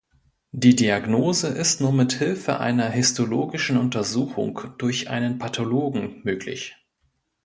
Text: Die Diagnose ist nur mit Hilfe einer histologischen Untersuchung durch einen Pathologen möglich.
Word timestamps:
Die 0.51 0.75
Diagnose 0.75 1.49
ist 1.49 1.79
nur 1.79 1.93
mit 1.93 2.13
Hilfe 2.13 2.59
einer 2.59 2.89
histologischen 2.89 3.77
Untersuchung 3.77 4.59
durch 4.79 5.11
einen 5.11 5.37
Pathologen 5.37 6.21
möglich. 6.23 6.75